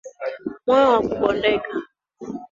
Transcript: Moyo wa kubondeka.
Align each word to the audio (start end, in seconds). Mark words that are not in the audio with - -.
Moyo 0.65 0.85
wa 0.93 0.99
kubondeka. 1.09 1.73